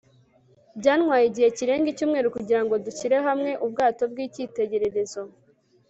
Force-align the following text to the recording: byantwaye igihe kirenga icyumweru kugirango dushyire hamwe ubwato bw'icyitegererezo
byantwaye 0.79 1.23
igihe 1.27 1.49
kirenga 1.57 1.87
icyumweru 1.93 2.27
kugirango 2.35 2.73
dushyire 2.85 3.15
hamwe 3.27 3.51
ubwato 3.65 4.03
bw'icyitegererezo 4.11 5.21